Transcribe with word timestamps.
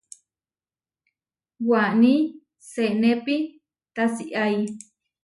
Waní 1.69 2.15
senepí 2.69 3.35
tasiái. 3.95 4.55